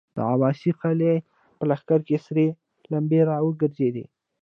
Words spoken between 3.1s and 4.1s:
را وګرځېدې.